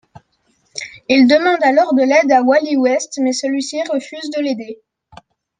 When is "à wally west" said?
2.31-3.19